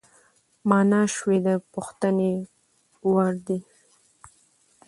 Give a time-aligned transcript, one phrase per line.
[0.69, 2.31] مانا شوی د پوښتنې
[3.11, 3.59] وړدی،